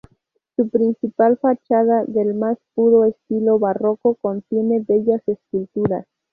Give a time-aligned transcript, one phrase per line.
[0.55, 6.07] Su principal fachada, del más puro estilo barroco, contiene bellas esculturas.